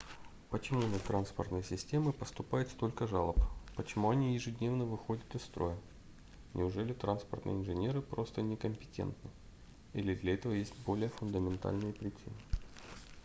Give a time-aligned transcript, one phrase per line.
[0.49, 3.39] почему на транспортные системы поступает столько жалоб
[3.75, 5.77] почему они ежедневно выходят из строя
[6.55, 9.29] неужели транспортные инженеры просто некомпетентны
[9.93, 12.33] или для этого есть более фундаментальные причины